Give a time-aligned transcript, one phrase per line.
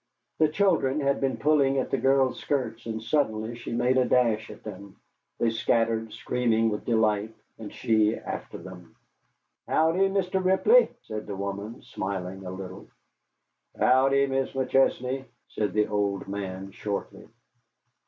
[0.39, 4.49] The children had been pulling at the girl's skirts, and suddenly she made a dash
[4.49, 4.95] at them.
[5.37, 8.95] They scattered, screaming with delight, and she after them.
[9.67, 10.43] "Howdy, Mr.
[10.43, 12.87] Ripley?" said the woman, smiling a little.
[13.77, 17.27] "Howdy, Mis' McChesney?" said the old man, shortly.